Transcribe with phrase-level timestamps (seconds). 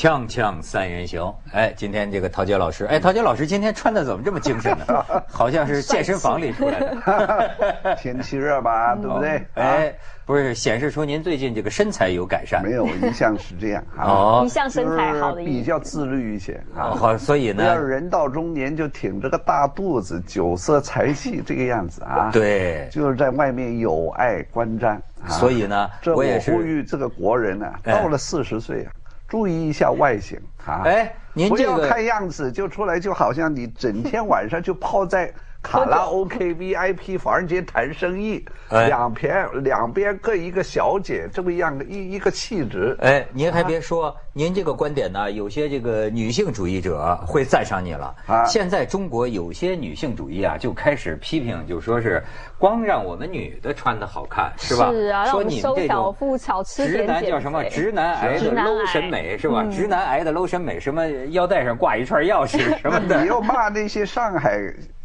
[0.00, 5.04] 锵锵三人行，哎，今天这个陶杰老师，哎，陶杰老师今天穿的怎么这么精神呢？
[5.28, 7.96] 好像是健身房里出来的。
[8.00, 9.46] 天气热吧，对不对？
[9.56, 9.94] 哎，
[10.24, 12.62] 不是，显示出您最近这个身材有改善。
[12.62, 13.84] 没有，一向是这样。
[13.98, 16.58] 哦，一向身材好的比较自律一些。
[16.74, 22.30] 好，所以呢，要人到中年就挺着个大肚子，酒色财气这个样子啊。
[22.32, 24.98] 对，就是在外面有碍观瞻。
[25.28, 28.92] 所以呢，我也是呼吁这个国人呢，到了四十岁啊。
[29.30, 30.82] 注意一下外形啊！
[30.84, 35.32] 哎，您不要看样子就出来，就好像你整天晚上就泡在。
[35.62, 42.96] 卡拉 OK VIP 房间谈生意，两边两边各一个小姐，这么样的一一个气质。
[43.00, 48.14] 哎，您还别说，您这个观点呢，有些这个女性主义者会赞赏你了。
[48.26, 52.22] 啊，现在中国有些女性主义啊，就开始批评，就说是
[52.58, 54.90] 光让我们女的穿的好看，是吧？
[54.90, 56.16] 是啊，说你们这种
[56.64, 57.62] 直男叫什么？
[57.64, 59.62] 直男癌的 low 审美是吧？
[59.70, 63.20] 直男癌的 low 审美，什么腰带上挂一串钥匙什么的。
[63.22, 64.58] 你又骂那些上海。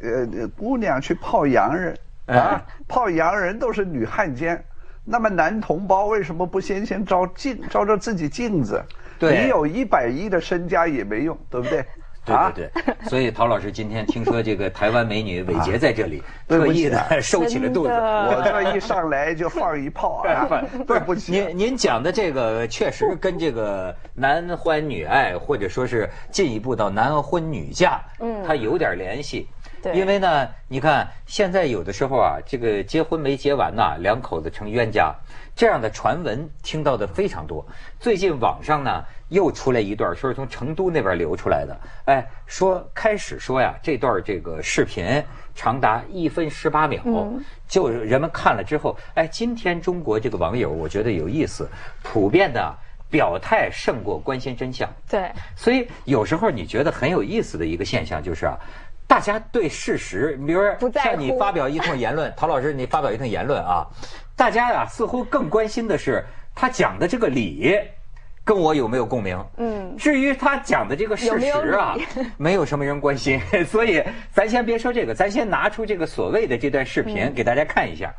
[0.05, 4.63] 呃，姑娘去泡洋人啊，泡洋人都是女汉奸。
[5.03, 8.83] 那么男同胞为什么不先先照镜，照照自己镜子？
[9.19, 11.85] 对，你有一百亿的身家也没用，对不对？
[12.25, 12.95] 对对对。
[13.07, 17.91] 所以陶老师今天听说这个台湾美女伟杰在这里， 特意的收起了肚子。
[17.91, 20.63] 我这一上来就放一炮啊！
[20.87, 21.31] 对不起。
[21.31, 29.47] 您您讲的这个确实跟这个男欢女爱，或者说是进一步到男婚女嫁，嗯，它有点联系。
[29.93, 35.13] 因为呢，你看现在有的时候啊，这个结婚没结完呐，两口子成冤家，
[35.55, 37.65] 这样的传闻听到的非常多。
[37.99, 47.01] 最近网上呢又出来一段，说是从成都那边流出来的，哎，说开始说呀，这段这个视频长达一分十八秒，
[47.67, 51.69] 就人们看了之后，哎，今天中国这个网友我觉得有意思，
[52.01, 52.75] 普遍的
[53.09, 54.89] 表态胜过关心真相。
[55.07, 58.57] 对，所以有时候你觉得很有意思的一个现象就是啊。
[59.07, 63.85] 大家对事实，比如说像你发表一通言论， 陶老师你发表一通言论啊，
[64.35, 67.77] 大家呀似乎更关心的是他讲的这个理，
[68.43, 69.37] 跟我有没有共鸣？
[69.57, 71.95] 嗯，至于他讲的这个事实啊，
[72.37, 73.39] 没有什么人关心。
[73.69, 78.13] 所以咱先别说这个，咱先拿出这个所谓的这段视频给大家看一下。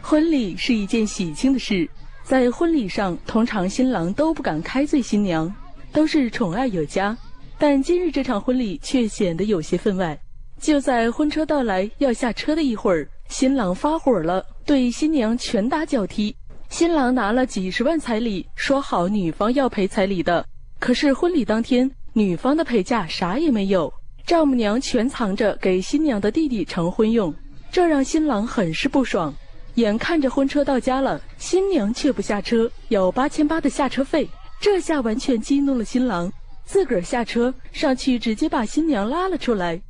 [0.00, 1.88] 婚礼是一件喜庆的事，
[2.22, 5.52] 在婚礼上，通常新郎都不敢开罪新娘，
[5.92, 7.16] 都是宠爱有加。
[7.58, 10.18] 但今日这场婚礼却显得有些分外。
[10.60, 16.34] 就在婚车到来要下车的一会儿，新郎发火了，对新娘拳打脚踢。
[16.68, 20.44] 新郎拿了几十万彩礼，说好女方要赔彩礼的。
[20.78, 23.92] 可是婚礼当天，女方的陪嫁啥也没有，
[24.26, 27.34] 丈母娘全藏着给新娘的弟弟成婚用，
[27.70, 29.34] 这让新郎很是不爽。
[29.76, 34.28] 眼看着婚车到家了，新娘却不下车，要八千八的下车费，
[34.58, 36.32] 这下完全激怒了新郎。
[36.66, 39.80] 自个儿下车上去，直接把新娘拉了出来。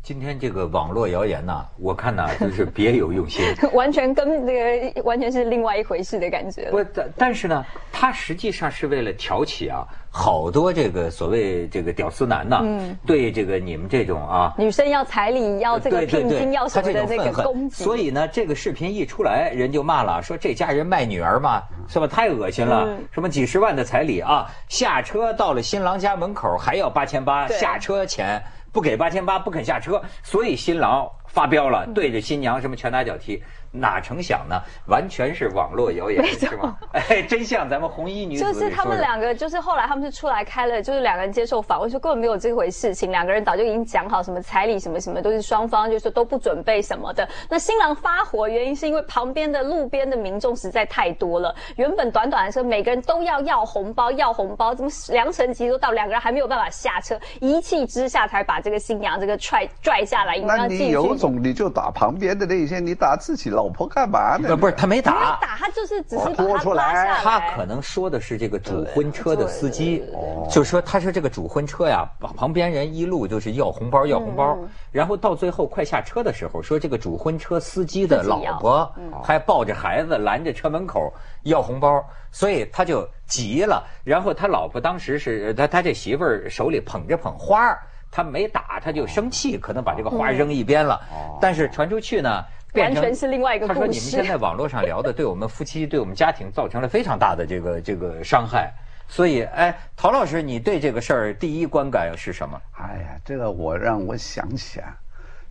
[0.00, 3.44] 今天这个网络谣言呐，我看呐 就是别有用心，
[3.74, 6.70] 完全跟这个完全是另外一回事的感觉。
[6.70, 12.62] 不，但但是呢，他实际上是为了挑起啊，好多这个所谓这个屌丝男呐，
[13.04, 17.84] 对这个你们这种啊，女生要彩礼要这个聘金要什么的那个攻击。
[17.84, 22.06] 所以呢，这个视频一出来，人就骂了，说这家人卖女儿嘛，是吧？
[22.06, 28.40] 太恶心了，什么几十万的彩礼啊，下车到了新郎家门口还要八千八下车钱。
[28.72, 33.42] 不给八千八不肯下车，所以新郎发飙了，对着新娘什么拳打脚踢。
[33.70, 34.60] 哪成想呢？
[34.86, 36.76] 完全是网络谣言，是吗？
[36.92, 47.28] 哎，真相，咱们红衣女子就是他们两个，就是后来他们是出来开了，就是两个人接受访问说根本没有这回事情，两个人早就已经讲好什么彩礼什么什么都是双方就是都不准备什么的。
[47.50, 63.48] 那新郎发火原因是因为旁边的路边的民众实在太多了，原本短短的时候每个人都要要红包要红包，怎么良辰吉都到，两个人还没有办法下车，一气之下才把这个新娘这个踹拽下来，那你有种你就打旁边的那些，你打自己。
[63.58, 64.56] 老婆干嘛呢？
[64.56, 67.18] 不是他没打，没打，他就是只是拖出来。
[67.24, 70.04] 他可能说的是这个主婚车的司机，
[70.48, 74.56] 就说他说这个主婚车呀，旁边人一路就是要红包要红包，
[74.92, 78.88] 然后到最后快下车的时候，说这个主婚车司机的老婆
[79.24, 81.12] 还抱着孩子拦着车门口
[81.42, 82.00] 要红包，
[82.30, 83.84] 所以他就急了。
[84.04, 87.76] 然后他老婆当时是他他这媳妇儿手里捧着捧花，
[88.08, 91.00] 他没打他就生气，可能把这个花扔一边了。
[91.40, 92.44] 但是传出去呢。
[92.74, 93.80] 完全是另外一个故事。
[93.80, 98.72] 他说：“你们现在网络上聊的，对我们夫妻、对我们家庭造成了非常大的这个这个伤害。
[99.08, 102.60] 所以，哎，陶老师，你对这个事儿第一观感是什么？
[102.78, 104.94] 哎呀，这个我让我想起啊，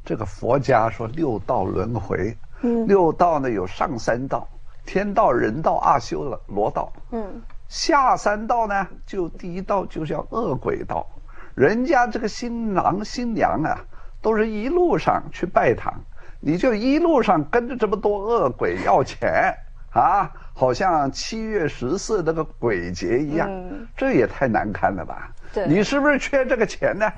[0.05, 2.37] 这个佛家说六道轮回，
[2.85, 4.47] 六道呢有上三道，
[4.85, 6.93] 天道、人道、阿修罗道。
[7.09, 11.03] 嗯，下三道呢，就第一道就叫恶鬼道，
[11.55, 13.79] 人家这个新郎新娘啊，
[14.21, 15.91] 都是一路上去拜堂，
[16.39, 19.53] 你就一路上跟着这么多恶鬼要钱
[19.91, 23.49] 啊，好像七月十四那个鬼节一样，
[23.95, 25.31] 这也太难堪了吧？
[25.67, 27.11] 你是不是缺这个钱呢？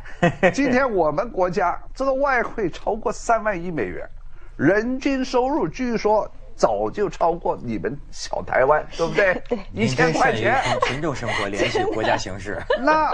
[0.53, 4.07] 今天我们国家这个外汇超过三万亿美元，
[4.55, 6.29] 人均收入据说。
[6.59, 9.41] 早就超过你们小台湾，对不对？
[9.71, 12.61] 一千块钱，群众生活 联系国家形势。
[12.83, 13.09] 那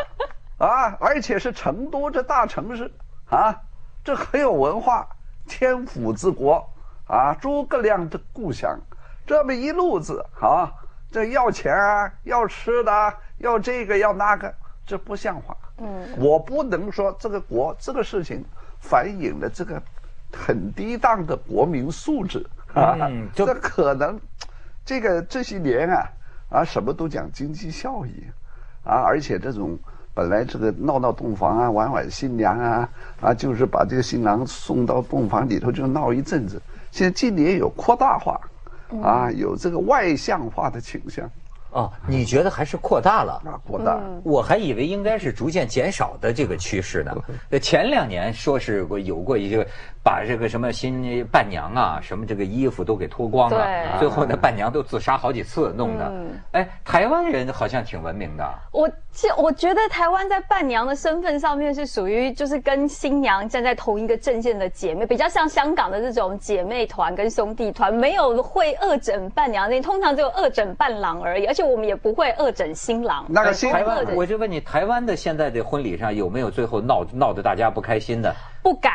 [0.57, 2.91] 啊，而且是成都这大城市
[3.29, 3.55] 啊，
[4.03, 5.07] 这很有文化，
[5.47, 6.63] 天府之国
[7.07, 8.79] 啊，诸葛亮的故乡，
[9.25, 10.71] 这么一路子啊，
[11.11, 14.53] 这要钱啊，要吃的，要这个要那个，
[14.85, 15.55] 这不像话。
[15.77, 18.43] 嗯，我不能说这个国这个事情
[18.79, 19.81] 反映了这个
[20.31, 22.45] 很低档的国民素质。
[22.73, 22.97] 啊，
[23.33, 24.19] 这可能，
[24.83, 26.09] 这个这些年啊，
[26.49, 28.25] 啊，什么都讲经济效益，
[28.83, 29.79] 啊，而且这种
[30.15, 32.89] 本来这个闹闹洞房啊，玩玩新娘啊，
[33.19, 36.59] 啊，就是把这个新郎送到洞房里头就闹一阵子，
[36.89, 38.39] 现在近年有扩大化，
[39.03, 41.29] 啊，有这个外向化的倾向。
[41.75, 43.41] 哦，你觉得还是扩大了？
[43.45, 43.99] 那，扩大。
[44.23, 47.13] 我还以为应该是逐渐减少的这个趋势呢。
[47.59, 49.65] 前两年说是过有过一个。
[50.05, 56.13] 把这个什么新伴娘啊，什么这个衣服都给脱光了，最后那伴娘都自杀好几次，弄的。
[56.51, 58.47] 哎，台湾人好像挺文明的。
[58.71, 73.25] 我其我觉得台湾在伴娘的身份上面是属于就是跟新娘站在同一个阵线的姐妹，比较像香港的这种姐妹团跟兄弟团，没有会恶整伴娘，那通常只有恶整伴郎而已，而且我们也不会恶整新郎。
[73.29, 78.33] 那个台湾，我就问你，台湾的现在的婚礼上有没有最后闹闹得大家不开心的？
[78.61, 78.91] 不敢。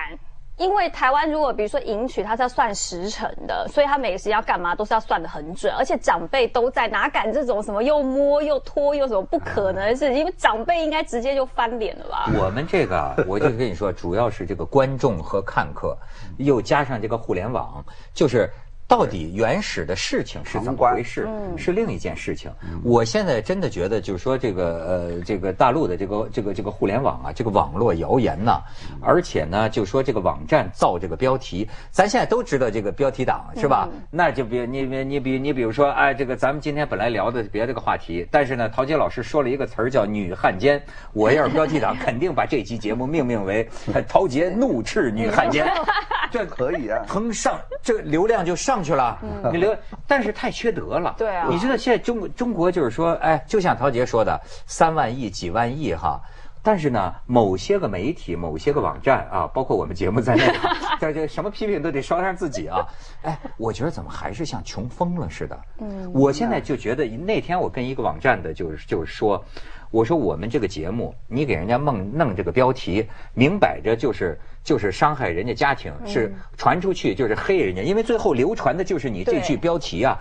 [0.57, 10.19] 因为台湾如果比如说迎娶，它是要算时辰的，所以他每时要干嘛都是要算的很准，而且长辈都在，哪敢这种什么又摸又拖又什么不可能的事情？
[10.19, 12.31] 因为长辈应该直接就翻脸了吧？
[12.37, 15.97] 我们这个，我就跟你说，主要是这个观众和看客，
[16.37, 17.83] 又加上这个互联网，
[18.13, 18.51] 就是。
[18.91, 21.29] 到底原始的事情是怎么回事？
[21.57, 22.51] 是另一件事情。
[22.83, 28.61] 我现在真的觉得，就是说这个呃，这个大陆的这个这个这个互联网啊，这个网络谣言呐，
[29.01, 33.89] 而且呢，就说这个网站造这个标题，咱现在都知道这个标题党是吧？
[34.11, 40.83] 那就比你你你比你比如说，哎，这个咱们今天本来聊的别的个话题，但是呢，陶杰老师说了一个词儿叫“女汉奸”，
[41.15, 43.69] 我要是标题党，肯定把这期节目命名为
[44.09, 45.65] “陶杰怒斥女汉奸”，
[46.29, 48.80] 这可以啊，横上这流量就上。
[48.83, 49.19] 去了，
[49.53, 51.15] 你留，但是太缺德了。
[51.19, 56.21] 对啊，你知道现在中中国就是说，哎，就像陶杰说的，三万亿、几万亿哈。
[56.63, 60.43] 但是呢，某些个媒体、某些个网站啊， 包括我们节目在内，
[61.01, 62.87] 这这什么批评都得捎上自己啊。
[63.23, 65.59] 哎，我觉得怎么还是像穷疯了似的。
[65.79, 69.45] 嗯，我现在就觉得那天我跟一个网站的，就是就是说。
[69.93, 73.05] 我说我们这个节目，你给人家弄弄这个标题，
[73.35, 80.17] 明摆着就是就是伤害人家家庭，是传出去就是黑人家，因为最后流传的就是你这句标题啊。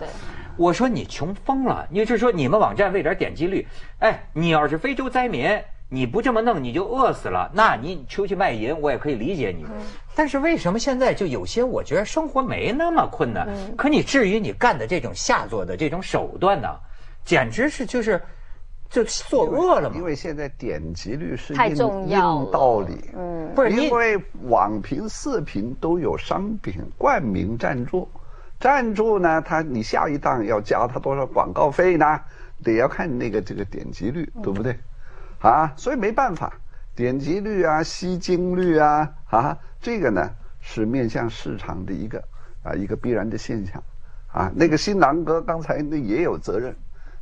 [0.58, 3.68] 我说你穷疯了，你是说你们网站为点点击率？
[4.00, 5.48] 哎，你要是非洲灾民，
[5.90, 9.66] 你不这么弄你就饿死了，那你出去卖淫我也可以理解你。
[10.16, 16.70] 但是为什么现在就有些我觉得生活没那么困难，可你至于你干的这种下作的这种手段呢，
[17.26, 18.22] 简直是就是。
[18.92, 19.96] 就作恶了嘛？
[19.96, 28.10] 因为现在点击率是太重要道理，嗯，不是因为网评、视频都有商品冠名赞助，
[28.60, 32.20] 赞助呢，他你下一档要加他多少广告费呢？
[32.64, 34.76] 得要看那个这个点击率，对不对？
[35.42, 36.54] 啊，所以没办法，
[36.96, 40.30] 点击率啊、吸睛率啊，啊，这个呢
[40.60, 42.24] 是面向市场的一个
[42.64, 43.82] 啊一个必然的现象，
[44.34, 46.76] 啊，那个新郎哥刚才那也有责任。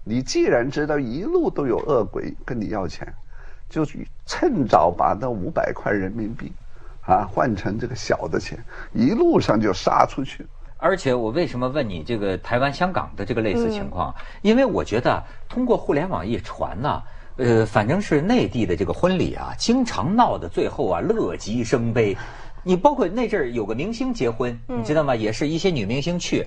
[0.04, 3.14] 你既然知道一路都有恶鬼跟你要钱，
[3.70, 3.86] 就
[4.26, 6.52] 趁早把那五百块人民币，
[7.06, 8.58] 啊，换成这个小的钱，
[8.94, 10.48] 一路上就杀出去。
[10.78, 14.16] 而且我为什么问你这个台湾、香港的这个类似情况？
[14.42, 17.04] 因为我觉得通过互联网一传呢，
[17.38, 22.18] 呃，反正是内地的这个婚礼啊，经常闹得最后啊乐极生悲。
[22.64, 25.16] 你包括那阵儿有个明星结婚，你知道吗？
[25.16, 26.46] 也是一些女明星去，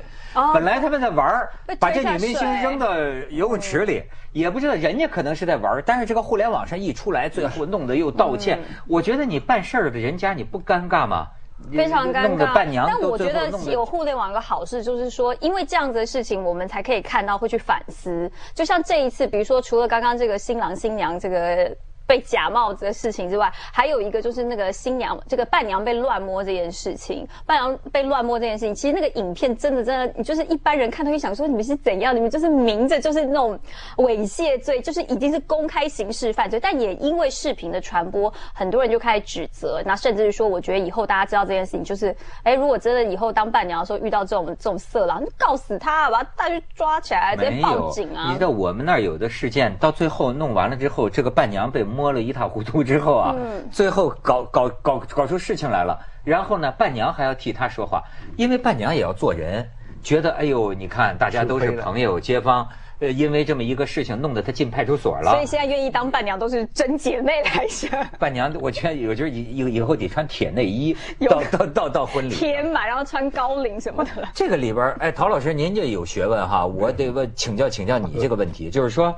[0.53, 2.95] 本来他们在玩儿，把这女明星扔到
[3.31, 8.59] 游泳池里，也不知道人家可能是在玩儿，但是这个互联网上一出来，最后弄得又道歉。
[8.87, 11.29] 我觉得你办事儿的人家你不尴尬吗？
[11.73, 12.87] 非常尴尬。
[12.87, 18.31] 但我觉得有互联网一个好事就是说，因为这样子的事情，我们才可以看到会去反思。
[18.55, 21.77] 就像这一次，比如说除了刚刚这个新郎新娘这个。
[22.11, 33.57] 被假冒的事情之外，还有一个就是那个新娘这个伴娘被乱摸这件事情，伴娘被乱摸这件事情，其实那个影片真的真的，你就是一般人看都会想说你们是怎样，你们就是明着就是那种
[33.99, 42.13] 猥亵罪，就是已经是公开刑事犯罪，但也因为视频的传播，很多人就开始指责，那甚至是说，我觉得以后大家知道这件事情，就是
[42.43, 48.27] 哎，如果真的以后当伴娘的时候遇到这种这种色狼，就告死他，把他带去抓起来，直接报警啊！
[48.29, 55.99] 你知道我们那儿有的事件到最后弄完了之后，这个伴娘被摸了一塌糊涂之后啊，嗯最后搞搞搞搞出事情来了。
[56.23, 58.03] 然后呢，伴娘还要替他说话，
[58.37, 59.67] 因为伴娘也要做人，
[60.03, 65.33] 觉得哎呦，你看大家都是朋友街坊，呃，因为这么一个事情弄得他进派出所了。
[65.33, 67.89] 所以现在愿意当伴娘都是真姐妹来着。
[68.19, 70.95] 伴娘，我觉得有就是以以以后得穿铁内衣
[71.27, 72.35] 到到到到婚礼。
[72.35, 74.11] 天嘛，然后穿高领什么的。
[74.35, 79.17] 这个里边，哎，陶老师您这有学问哈，我得问请教请教你这个问题，就是说。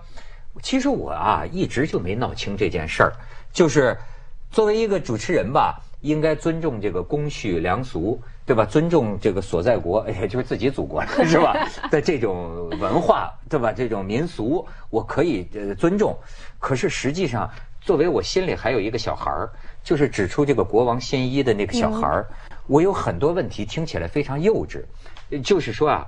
[0.61, 3.13] 其实我啊一直就没闹清这件事儿，
[3.53, 3.97] 就是
[4.51, 8.65] 作为一个主持人吧，应该尊重这个公序良俗，对吧？
[8.65, 11.57] 尊重这个所在国， 也就是自己祖国 是吧？
[11.91, 13.73] 的这种文化，对吧？
[13.73, 16.17] 这种民俗，我可以呃尊重。
[16.59, 17.49] 可是实际上，
[17.81, 19.51] 作为我心里还有一个小孩儿，
[19.83, 22.27] 就是指出这个国王新衣的那个小孩儿，
[22.67, 24.85] 我有很多问题听起来非常幼稚，
[25.43, 26.07] 就是说啊，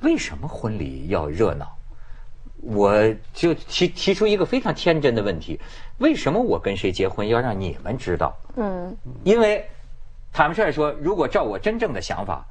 [0.00, 1.77] 为什么婚礼要热闹？
[2.60, 2.92] 我
[3.32, 5.58] 就提提出一个非常天真的问题：
[5.98, 8.36] 为什么我跟谁结婚要让你们知道？
[8.56, 9.64] 嗯，因为
[10.32, 12.44] 坦率说，如果照我真正的想法，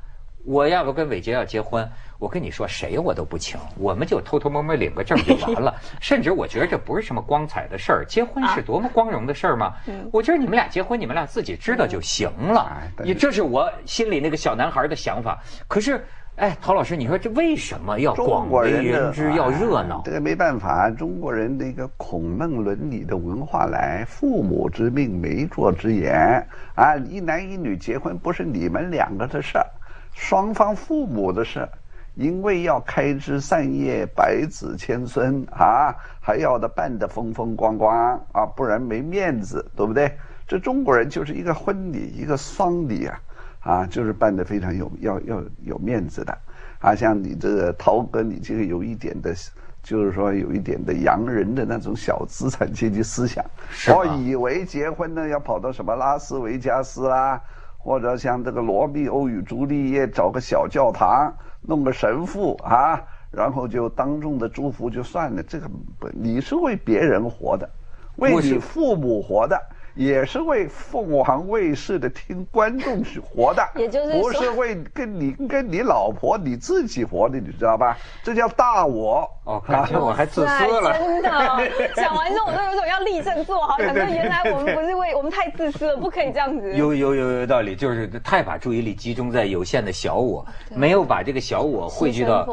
[0.46, 1.88] 我要不跟伟杰要结婚，
[2.20, 5.76] 我跟你说谁我都不请，我们就偷偷摸摸领个证就完了。
[6.00, 9.74] 甚至我觉得这不是什么光彩的事儿，结婚是多么光荣的事儿吗？
[10.14, 12.82] 我觉得你们俩结婚，你们俩自己知道就行了。
[13.04, 15.38] 你这是我心里那个小男孩的想法。
[15.68, 16.06] 可是。
[16.38, 20.04] 哎，陶老师，你说这为什么要广为人知，要热闹？
[20.06, 29.66] 这个没办法，中国人那个孔孟伦理的文化来，父母之命，媒妁之言啊，一男一女结婚不是你们两个的事儿，
[30.14, 31.68] 双方父母的事，
[32.14, 35.92] 因为要开枝散叶，百子千孙啊，
[36.22, 40.16] 还要的办得风风光光啊，不然没面子，对不对？
[40.48, 43.20] 这中国人就是一个婚礼，一个丧礼啊。
[43.68, 46.38] 啊，就是办的非常有要要有面子的，
[46.80, 49.36] 啊，像你这个涛哥，你这个有一点的，
[49.84, 53.44] 就是说有一点的洋人的那种小资产阶级思想，
[53.94, 57.42] 我以为结婚呢要跑到什么拉斯维加斯啦，
[57.78, 61.30] 或者像这个罗密欧与朱丽叶找个小教堂，
[61.62, 65.68] 弄个神父啊，然后就当众的祝福就算了，这个
[66.00, 67.70] 不，你是为别人活的，
[68.16, 69.62] 为你父母活的。
[69.98, 77.98] 也是为凤凰卫视的听观众去活的， 也就是不是为跟你 跟你老婆你自己活的，你知道吧？
[78.24, 79.28] 这叫大我。
[79.44, 80.92] 哦，感觉我还自私了。
[81.00, 81.30] 真的，
[81.96, 86.76] 讲完之后我都有种要立正坐好，想说原来我们不是为我们太自私了，不可以这样子。
[86.76, 92.46] 有有有有道理，就是太把注意力集中在有限的小我，没有把这个小我汇聚到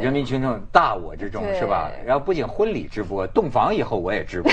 [0.00, 1.90] 人民群众大我之中，是吧？
[2.04, 4.52] 然后不仅婚礼直播，洞房以后我也直播，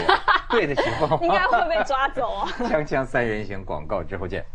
[0.53, 2.47] 对得起凤应该会被抓走啊。
[2.69, 4.45] 锵锵三人行，广告之后见。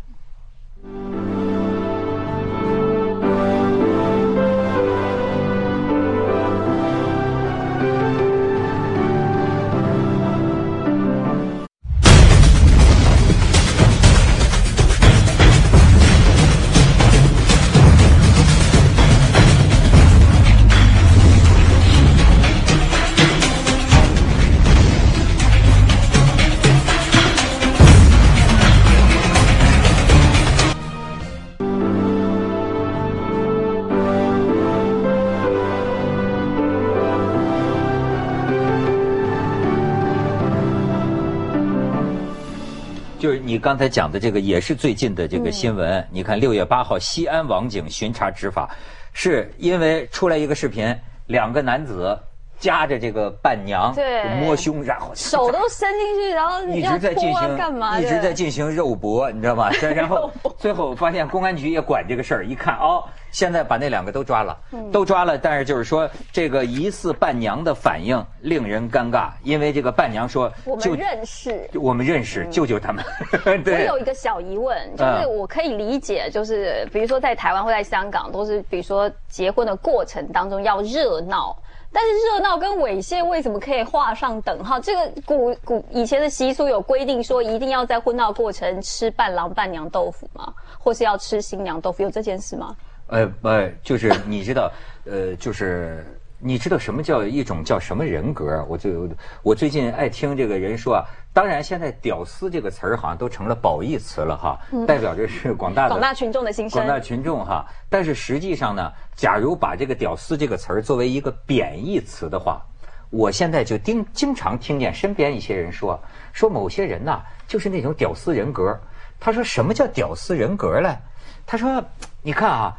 [43.49, 46.07] 你刚才讲的这个也是最近的这个新闻。
[46.11, 48.69] 你看，六月八号，西安网警巡查执法，
[49.11, 52.15] 是因为出来一个视频，两个男子。
[52.59, 57.97] 夹着这个伴娘，对，摸胸，然后手都伸进去，然后一直在进行干嘛？
[57.97, 59.69] 一直在进行肉搏，你知道吗？
[59.95, 63.01] 然后最后发现公安局也管这个事儿，一看哦，
[63.31, 64.57] 现在把那两个都抓了，
[64.91, 65.37] 都抓了。
[65.37, 73.01] 但是就是说，这个疑似伴娘的反应令人尴尬，因为这个伴娘说我们认识，我们认识，救救他们。
[73.45, 81.57] 我有一个小疑问，就是我可以理解，就是比如说在台湾或在香港，都是比如说结婚的过程当中要热闹。
[81.91, 84.79] 但是热闹跟猥亵为什么可以画上等号？
[84.79, 90.53] 这个古古以前的习俗有规定说，一定要在婚闹过程吃伴郎伴娘豆腐吗？
[90.77, 92.03] 或是要吃新娘豆腐？
[92.03, 92.75] 有这件事吗？
[93.07, 93.49] 呃，不，
[93.81, 94.71] 就是你知道，
[95.05, 96.05] 呃，就是
[96.41, 98.65] 你知道什么叫一种叫什么人格？
[98.69, 99.09] 我就
[99.43, 101.03] 我最近爱听这个人说啊，
[101.33, 106.79] 当然现在“屌丝”这个词儿好像都成了褒义词了哈，代表着是广大的广大群众的心声。
[106.79, 112.65] 广大群众哈，但是实际上呢，假如把这个“屌丝”这个词儿作为一个贬义词的话，
[113.09, 115.99] 我现在就经经常听见身边一些人说，
[116.31, 118.79] 说某些人呐，就是那种屌丝人格。
[119.19, 120.97] 他说什么叫屌丝人格嘞？
[121.45, 121.83] 他说，
[122.21, 122.77] 你看啊。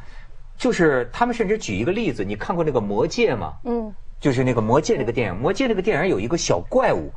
[0.60, 3.54] 就是他们甚至举一个例子，你看过那个《魔戒》吗？
[3.64, 3.90] 嗯，
[4.20, 7.10] 就是那个《魔戒》那个电影，《魔戒》那个电影有一个小怪物，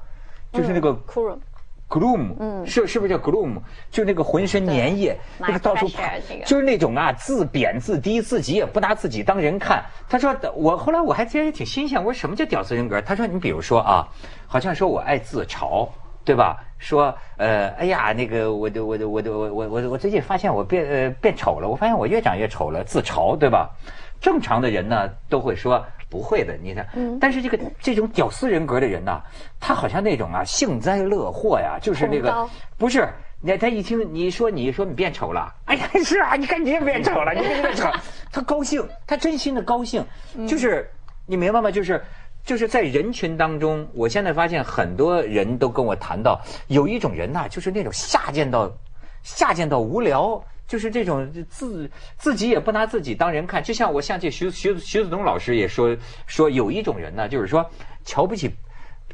[0.53, 0.97] 就是那个
[1.89, 3.57] Gloom，嗯，是是不是叫 Gloom？
[3.91, 6.01] 就那个浑身粘液，那个到处跑，
[6.45, 9.83] 就是那种啊自贬自低，自己也不拿自己当人看。
[10.07, 13.01] 他说我后来我还觉得挺新鲜，我说什么叫屌丝人格？
[13.01, 14.07] 他说你比如说啊，
[14.47, 15.89] 好像说我爱自嘲。
[16.25, 16.57] 对吧？
[16.77, 21.67] 说，呃，哎呀，那个，我的，我的，我的，我，我，我，我最近发现我变，呃，变丑了。
[21.69, 23.69] 我发现我越长越丑了，自嘲，对吧？
[24.19, 26.55] 正常的人呢，都会说不会的。
[26.61, 26.85] 你看，
[27.19, 29.21] 但是这个这种屌丝人格的人呢，
[29.59, 32.29] 他好像那种啊，幸灾乐祸呀，就是那个，
[32.77, 33.07] 不是。
[33.45, 37.89] 那他一听你说你说你变丑了，哎呀，是啊，你看你也变丑了，你也变丑，
[38.31, 40.05] 他高兴，他真心的高兴，
[40.47, 40.89] 就是
[41.25, 41.71] 你明白吗？
[41.71, 42.01] 就是。
[42.45, 48.69] 就是在人群当中，我现在发现很多人都跟我谈到，有一种人呐，就是那种下贱到
[49.23, 53.63] 下贱到无聊，就是这种自自己也不拿自己当人看。
[53.63, 55.95] 就像我像这徐徐徐子东老师也说
[56.27, 57.65] 说，有一种人呢，就是说
[58.03, 58.53] 瞧不起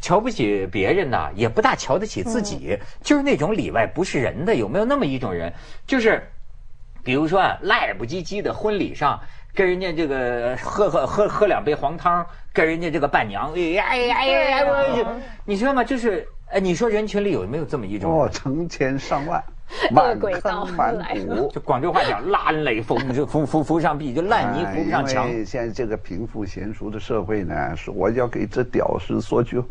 [0.02, 4.56] 瞧不起别人呐，也不大瞧得起自己，就是那种里外不是人的。
[4.56, 5.54] 有没有那么一种人？
[5.86, 6.24] 就是
[7.04, 9.20] 比如说啊，赖不唧唧的婚礼上。
[9.52, 14.26] 跟人家这个喝喝喝喝两杯黄汤，跟人家这个伴娘，哎呀哎呀哎
[15.00, 15.08] 呀！
[15.46, 15.84] 你知道吗？
[15.84, 18.12] 就是，哎，你说人群里有没有这么一种？
[18.12, 19.44] 哦，成千上万，
[19.92, 21.50] 满坑满谷。
[21.52, 25.28] 就广州话讲，烂垒扶扶扶扶上壁，就烂泥扶不上墙。
[25.46, 29.64] 现在这个贫富悬殊的社会呢，是我要给这屌丝说句，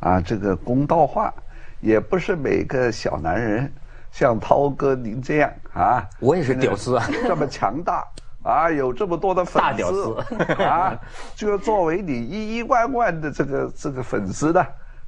[0.00, 1.32] 啊，这个公道话，
[1.80, 3.72] 也不是每个小男人
[4.10, 8.04] 像涛哥您这样啊，我也是屌丝啊，这么强大。
[8.44, 10.14] 啊，有这么多的粉丝
[10.62, 10.96] 啊，
[11.34, 14.60] 就作为你一亿万万的这个这个粉丝呢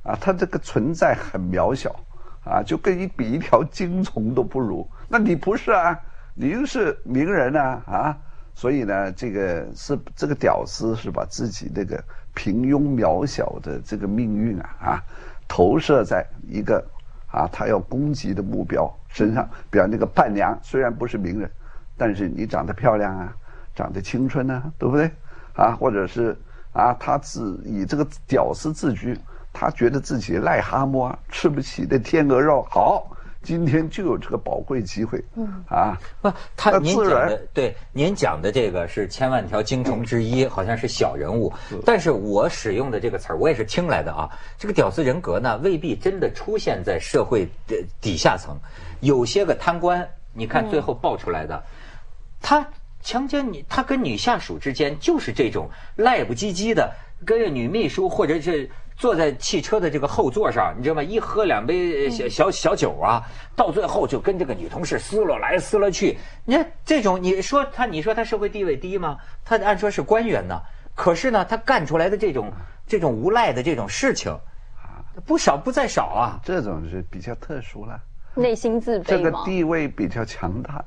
[0.03, 1.95] 啊，他这个存在很渺小
[2.45, 4.89] 啊，就跟你比一条精虫都不如。
[5.07, 5.97] 那你不是啊？
[6.35, 8.17] 您是名人啊啊！
[8.55, 12.03] 所以呢，这个是这个屌丝是把自己那个
[12.35, 15.05] 平庸渺小的这个命运啊啊，
[15.47, 16.83] 投射在一个
[17.27, 19.47] 啊他要攻击的目标身上。
[19.71, 21.51] 比方那个伴娘，虽然不是名人。
[21.97, 23.35] 但是你长得漂亮啊，
[23.75, 25.11] 长得青春啊，对不对？
[25.55, 26.37] 啊，或者是
[26.73, 29.19] 啊，他自以这个屌丝自居，
[29.53, 32.67] 他觉得自己癞蛤蟆吃不起的天鹅肉。
[32.69, 33.11] 好，
[33.43, 35.25] 今天就有这个宝贵机会。
[35.35, 41.51] 嗯啊，不，他您讲的对，您讲的这个是千万条精虫之一，好像是小人物。
[41.87, 44.29] 但是我使用的这个词儿，我也是听来的啊。
[44.59, 48.55] 这个屌丝人格呢，未必真的出现在社会的底下层，
[49.01, 51.63] 有些个贪官，你看最后爆出来的。
[52.40, 52.68] 他
[53.03, 56.92] 强奸你，他跟女下属之间就是这种赖不唧唧的，
[57.25, 61.03] 跟着女秘书或者是坐在汽车的这个后座上，你知道吗？
[61.03, 63.22] 一喝两杯小小小酒啊，
[63.55, 66.18] 到最后就跟这个女同事撕了来撕了去。
[66.44, 69.18] 你看这种，你说他，你说他社会地位低吗？
[69.44, 70.61] 他按说是官员呢，
[70.94, 72.51] 可是呢，他干出来的这种
[72.87, 76.40] 这种无赖的这种事情啊，不少不在少啊。
[76.42, 78.01] 这种是比较特殊了，
[78.35, 80.85] 内心自卑这个地位比较强大。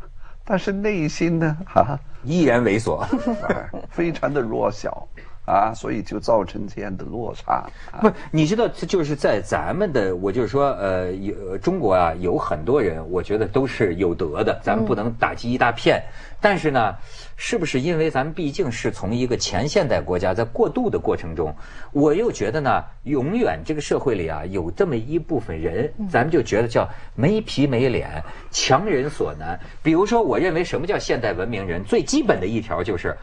[0.50, 3.06] 但是内心呢，哈，依然猥琐，
[3.92, 5.08] 非常的弱小，
[5.50, 7.68] 啊，所以就造成这样的落差。
[8.00, 16.02] 不，你知道，就是在咱们的，我就是说，呃，有中国啊，有很多人，我觉得都是有德的，咱们不能打击一大片。
[16.42, 16.96] 但是呢，
[17.36, 21.54] 是不是因为咱们毕竟是从一个前现代国家在过渡的过程中，
[21.92, 29.60] 我又觉得呢，永远这个社会里啊，有这么一部分人，咱们就觉得叫没皮没脸，强人所难。
[29.84, 31.84] 比如说，我认为什么叫现代文明人？
[31.84, 33.18] 最基本的一条就是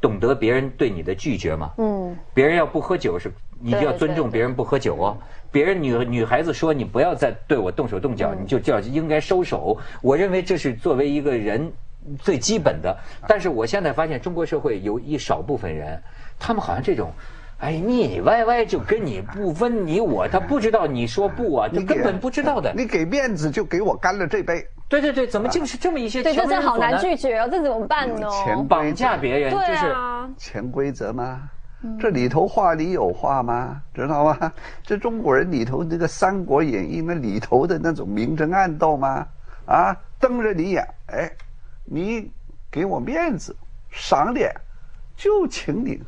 [0.00, 1.72] 懂得别人对你的拒绝吗。
[1.78, 2.16] 嗯。
[2.34, 5.16] 别人要不喝酒是，你就要尊重别人不喝酒哦。
[5.50, 9.78] 别人女女孩子说你不要再对我动手动脚，你就叫应该收手。
[10.02, 11.72] 我认为这是作为一个人。
[12.22, 16.00] 最基本的，但是我现在发现中国社会有一少部分人，
[16.38, 17.12] 他们好像这种，
[17.58, 22.72] 哎腻腻歪歪就跟你不分你我，他不知道你说不啊，你根本不知道的。
[22.74, 24.64] 你给面子就给我干了这杯。
[24.88, 26.22] 对对对，怎么竟是这么一些？
[26.22, 28.28] 对，这真好难拒绝哦，这怎么办呢？
[28.68, 31.48] 绑架别人，对啊潜规则吗？
[32.00, 33.80] 这里头话里有话吗？
[33.94, 34.52] 知道吗？
[34.82, 39.26] 这中国人里头那个《三国演义》那里头的那种明争暗斗吗？
[39.66, 41.30] 啊，瞪着你眼，哎。
[41.90, 42.30] 你
[42.70, 43.56] 给我面子，
[43.90, 44.54] 赏脸，
[45.16, 45.98] 就请你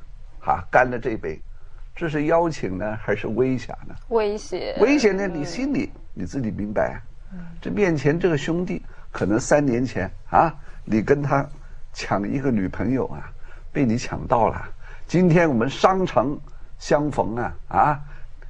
[0.45, 1.41] 啊，干了这杯，
[1.97, 3.95] 这是邀请呢，还是威胁呢？
[4.09, 4.77] 威胁。
[4.79, 5.27] 威胁呢？
[5.27, 7.01] 你心里你自己明白。
[7.61, 11.47] 这面前这个兄弟，可能三年前啊，你跟他
[11.93, 13.31] 抢一个女朋友啊，
[13.73, 14.63] 被你抢到了。
[15.07, 16.39] 今天我们商城
[16.79, 18.01] 相逢啊啊，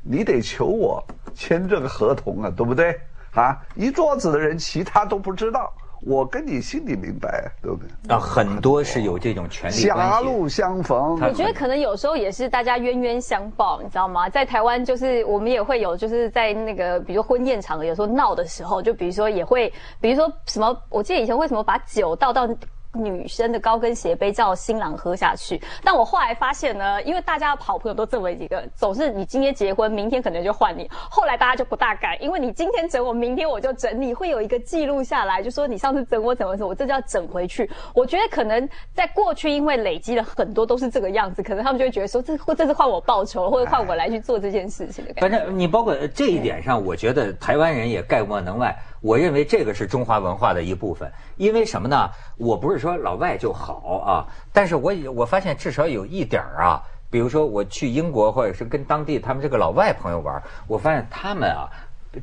[0.03, 2.99] 你得求我签这个合同啊，对不对？
[3.35, 5.73] 啊，一桌子的人，其他都不知道。
[6.03, 8.15] 我跟你心里明白，对不对？
[8.15, 10.13] 啊，很多是有这种权利关系。
[10.13, 14.29] 狭路相逢，我觉得可能有时候也是大家冤冤相报，你知道吗？
[14.29, 22.49] 在台湾，就是我们也会有，就是在那个比如婚宴场合，有时候闹的时候，就比如说也会，比如说什么，我记得以前为什么把酒倒到。
[22.92, 30.90] 女生的高跟鞋杯叫新郎喝下去，但我后来发现呢，因为大家的好朋友都这么一个，总是你今天结婚，明天可能就换你。
[30.90, 37.70] 后来大家就不大敢，因为你今天整我，明天我就整你，会有一个记录下来，就说你上次整我怎么怎么，我这就要整回去。
[37.94, 45.05] 我觉得可能在过去，因为累积了很多都是这个样子，可能他们就会觉得说，这或这是换我报仇，或者换我来去做这件事情。
[45.18, 48.76] 反正你包括这一点上，我觉得台湾人也概莫能外。
[49.01, 52.11] 我认为这个是中华文化的一部分，因为什么呢？
[52.37, 61.69] 我不是说老外就好啊，但是我我发现至少有一点儿啊，比如说我去英国或者是跟当地他们这个老外朋友玩，我发现他们啊。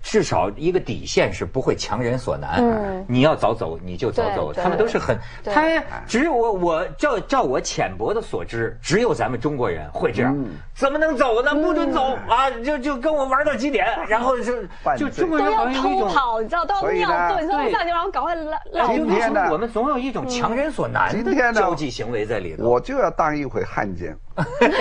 [0.01, 2.59] 至少一个底线是不会强人所难。
[2.59, 5.61] 嗯，你要早走你就早走，他们都是很，他
[6.05, 10.37] 只有我我照照我浅薄的所知，只有咱们中国人会这样。
[10.75, 11.55] 怎么能走呢？
[11.55, 12.49] 不准走啊！
[12.63, 14.53] 就就跟我玩到几点， 然后就
[14.97, 18.87] 就中国人要偷跑，你知道都要尿遁，说上去然后赶快拉拉。
[18.87, 22.67] 今天呢，我们总有一种强人所难的交际行为在里头。
[22.67, 24.17] 我就要当一回汉奸，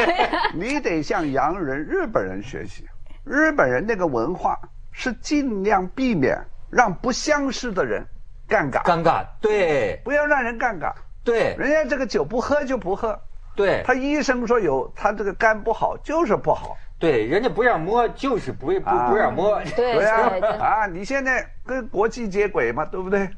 [0.55, 2.85] 你得向洋人、日本人学习，
[3.25, 4.59] 日本人那个文化。
[4.99, 6.35] 是尽量避免
[6.71, 8.07] 让不相识的人
[8.49, 10.91] 尴尬，尴尬，对，不要让人尴尬，
[11.23, 13.21] 对，人家这个酒不喝就不喝，
[13.55, 23.29] 对，他医生说有，他这个肝不好就是不好，对，人家不让摸就是不不不让摸，对啊，啊，你现在跟国际接轨嘛，对不对？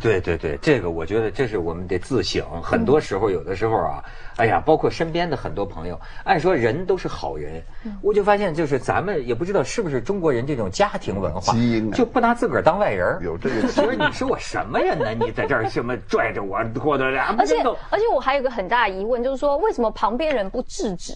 [0.00, 2.44] 对对对，这个我觉得这是我们得自省。
[2.62, 4.02] 很多时候，有的时候啊，
[4.36, 7.62] 哎呀，包括身边的很多朋友，按说人都是好人，
[8.02, 13.18] 我就发现就是咱们也不知道是不是中国人这种家庭文化，基因就不拿自个儿当外人。
[13.22, 15.14] 有这个，其实你说我什么人呢？
[15.14, 17.56] 你在这儿什么拽着我拖着俩，而且
[17.90, 21.14] 而且我还有个很大的疑问，就是说为什么旁边人不制止？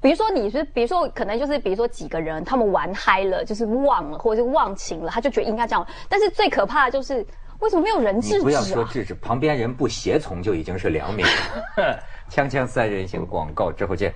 [0.00, 5.84] 比如说你是，比如说可能就是比如说几个人他们玩嗨了，就是忘了或者是忘情了，他就觉得应该这样。
[6.08, 7.26] 但是最可怕的就是。
[7.60, 8.42] 为什么没有人制止？
[8.42, 11.24] 不要说制止，旁边人不协从就已经是良民。
[12.30, 14.12] 锵锵三人行，广告之后见。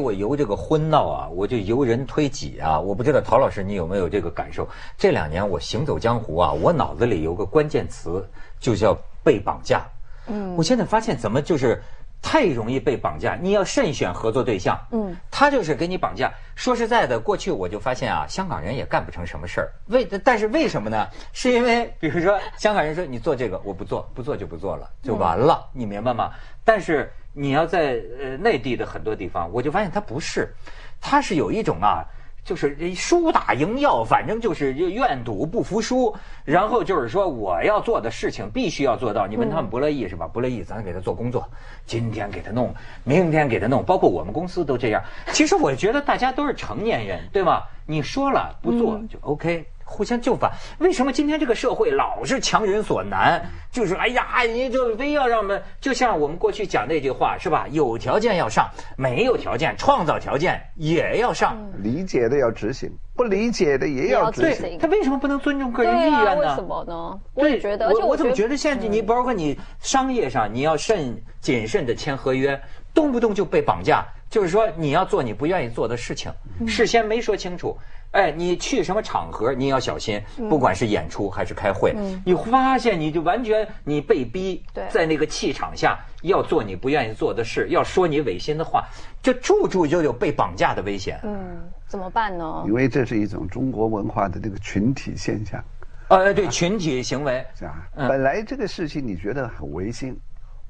[0.00, 2.80] 我由这个婚闹啊，我就由人推己啊。
[2.80, 4.66] 我不知道陶老师你有没有这个感受？
[4.96, 8.26] 这两年我行走江湖啊，我脑子里有个关键词，
[8.58, 9.86] 就叫被绑架。
[10.26, 11.82] 嗯，我现在发现怎么就是
[12.22, 14.78] 太容易被绑架，你要慎选合作对象。
[14.92, 16.32] 嗯，他就是给你绑架。
[16.54, 19.72] 说实在的，过去我就发现啊，香港人也干不成什么事儿。
[19.86, 21.08] 为但是为什么呢？
[21.32, 26.30] 是因为比如说香港人说你做这个我不做，不做就不做了，就完了，你明白吗？
[26.64, 27.10] 但是。
[27.32, 30.52] 你要在呃内地的很多地方，我就发现他不是，
[31.00, 32.04] 他是有一种啊，
[32.44, 39.26] 就是输打赢要，反正就是愿赌不服输，然后就是说我要做的事情必须要做到。
[39.26, 40.26] 你问他们不乐意是吧？
[40.26, 41.48] 不乐意，咱给他做工作，
[41.86, 42.74] 今天给他弄，
[43.04, 45.02] 明天给他弄，包括我们公司都这样。
[45.32, 47.62] 其实我觉得大家都是成年人，对吗？
[47.86, 49.66] 你说了不做就 OK。
[49.90, 53.44] 互相就范，为什么今天这个社会老是强人所难？
[53.72, 57.66] 就是哎呀，你就非要让我们，就像我们过去讲那句话是吧？
[57.70, 61.58] 有条件要上，没有条件创造条件也要上。
[61.82, 64.78] 理解的要执行，不理解的也要执行。
[64.78, 66.36] 他为什么不能尊重个人意愿呢？
[66.36, 67.18] 为什么呢？
[67.34, 72.60] 我也觉得，我我怎么觉得现在你包括你商业上你要慎谨慎的签合约，
[72.94, 76.32] 动不动就被绑架，就是说你要做你不愿意做的事情，
[76.66, 77.76] 事先没说清楚。
[78.12, 81.94] 哎，你去什么场合，你要小心，不管是演出还是开会，
[82.24, 88.84] 你发现你就完全你被逼在那个气场下要做你不愿意做的事，要说你违心的话，
[89.22, 91.20] 就处处就有被绑架的危险。
[91.22, 92.64] 嗯，怎么办呢？
[92.66, 95.62] 因为这是一种中国文化的这个群体现象。
[96.08, 97.86] 呃，对，群体行为是啊？
[97.94, 100.18] 本来这个事情你觉得很违心，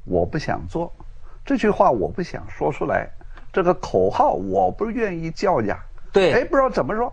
[0.05, 0.93] 我不想做，
[1.43, 3.09] 这句话我不想说出来，
[3.51, 5.83] 这个口号我不愿意叫呀。
[6.13, 7.11] 对，哎，不知道怎么说。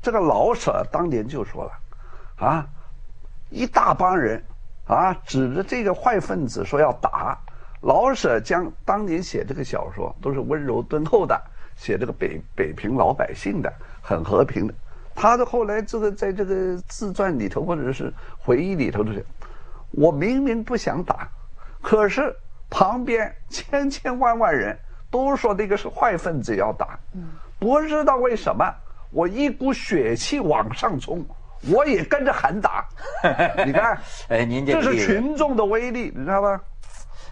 [0.00, 2.66] 这个老舍当年就说了，啊，
[3.50, 4.42] 一大帮人，
[4.86, 7.38] 啊，指着这个坏分子说要打，
[7.80, 11.40] 老舍将当年写这个小说都是温柔敦厚的，
[11.76, 14.74] 写这个北北平老百姓的，很和平的。
[15.14, 19.26] 他的后来这个在这个自传里头或者是回忆里头的是，
[19.90, 21.28] 我明明不想打，
[21.82, 22.32] 可是
[22.70, 24.78] 旁边千千万万人
[25.10, 26.96] 都说那个是坏分子要打，
[27.58, 28.72] 不知道为什么，
[29.10, 31.24] 我一股血气往上冲，
[31.72, 32.84] 我也跟着喊打。
[33.64, 36.60] 你看，哎，您这是群众的威力，你知道吗？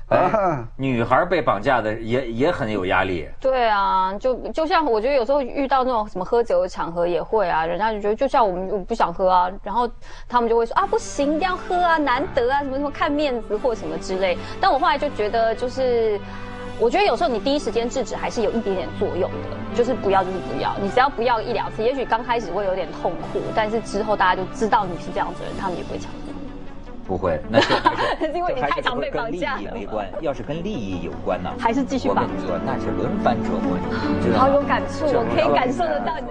[0.08, 3.28] 哎，女孩被绑架的也也很有压力。
[3.40, 9.90] 对啊，就就像我觉得有时候遇到那种什么喝酒的场合也会啊，人家就觉得就像我们不想喝啊，然后
[10.28, 14.38] 他们就会说啊不行，一定要喝啊，难得啊，什么什么看面子或什么之类。
[14.60, 16.20] 但我后来就觉得，就是
[16.78, 26.20] 我觉得有时候你第一时间制止还是有一点点作用的，就是不要就是不要，你只要不要一两次，也许刚开始会有点痛苦，但是之后大家就知道你是这样子的人，他们也不会强迫。
[27.06, 27.60] 不会，那
[28.20, 29.70] 是因为你太常被绑架了。
[29.72, 32.24] 没关，要是跟利益有关呢，还是继续绑。
[32.24, 34.36] 我跟你说，那是轮番折磨你。
[34.36, 36.26] 好有感触，我可以感受得到你。